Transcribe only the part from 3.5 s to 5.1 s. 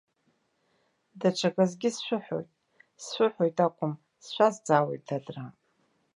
акәым, сшәазҵаауеит,